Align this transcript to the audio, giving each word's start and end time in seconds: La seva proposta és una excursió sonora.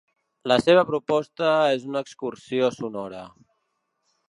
La 0.51 0.55
seva 0.67 0.83
proposta 0.87 1.51
és 1.75 1.85
una 1.91 2.03
excursió 2.07 2.73
sonora. 2.79 3.23